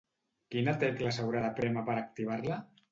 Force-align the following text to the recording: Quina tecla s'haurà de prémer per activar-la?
Quina 0.55 0.73
tecla 0.85 1.13
s'haurà 1.19 1.45
de 1.45 1.55
prémer 1.61 1.87
per 1.91 2.01
activar-la? 2.05 2.61